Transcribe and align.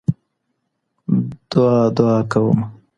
دعا 1.51 1.79
دعا 1.97 2.15
كومه 2.31 2.65